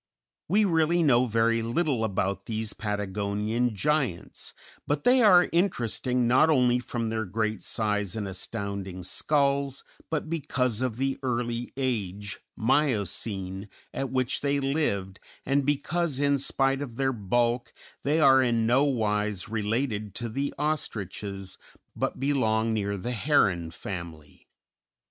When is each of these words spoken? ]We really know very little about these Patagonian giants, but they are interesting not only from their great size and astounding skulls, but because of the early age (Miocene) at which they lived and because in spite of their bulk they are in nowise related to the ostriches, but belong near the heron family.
]We 0.49 0.65
really 0.65 1.03
know 1.03 1.27
very 1.27 1.61
little 1.61 2.03
about 2.03 2.47
these 2.47 2.73
Patagonian 2.73 3.75
giants, 3.75 4.55
but 4.87 5.03
they 5.03 5.21
are 5.21 5.47
interesting 5.51 6.27
not 6.27 6.49
only 6.49 6.79
from 6.79 7.09
their 7.09 7.23
great 7.23 7.61
size 7.61 8.15
and 8.15 8.27
astounding 8.27 9.03
skulls, 9.03 9.83
but 10.09 10.27
because 10.27 10.81
of 10.81 10.97
the 10.97 11.19
early 11.21 11.71
age 11.77 12.39
(Miocene) 12.57 13.69
at 13.93 14.09
which 14.09 14.41
they 14.41 14.59
lived 14.59 15.19
and 15.45 15.67
because 15.67 16.19
in 16.19 16.39
spite 16.39 16.81
of 16.81 16.95
their 16.95 17.13
bulk 17.13 17.71
they 18.01 18.19
are 18.19 18.41
in 18.41 18.65
nowise 18.65 19.49
related 19.49 20.15
to 20.15 20.29
the 20.29 20.51
ostriches, 20.57 21.59
but 21.95 22.19
belong 22.19 22.73
near 22.73 22.97
the 22.97 23.11
heron 23.13 23.69
family. 23.69 24.47